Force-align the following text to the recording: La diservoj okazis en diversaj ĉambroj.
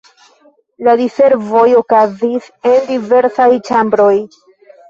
La 0.87 0.95
diservoj 1.01 1.67
okazis 1.81 2.49
en 2.71 2.81
diversaj 2.89 3.49
ĉambroj. 3.69 4.13